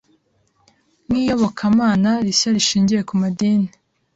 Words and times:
Nk’iyobokamana 1.07 2.09
rishya 2.25 2.49
rishingiye 2.55 3.01
ku 3.09 3.13
madini 3.21 3.69